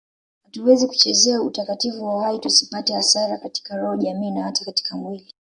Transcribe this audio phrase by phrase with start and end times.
[0.43, 5.33] Hatuwezi kuchezea utakatifu wa uhai tusipate hasara katika roho jamii na hata katika mwili